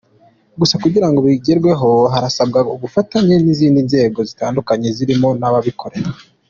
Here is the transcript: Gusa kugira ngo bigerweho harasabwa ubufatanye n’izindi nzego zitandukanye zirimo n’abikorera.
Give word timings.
Gusa 0.59 0.75
kugira 0.83 1.07
ngo 1.09 1.19
bigerweho 1.27 1.89
harasabwa 2.13 2.59
ubufatanye 2.75 3.35
n’izindi 3.43 3.79
nzego 3.87 4.19
zitandukanye 4.29 4.87
zirimo 4.97 5.27
n’abikorera. 5.39 6.11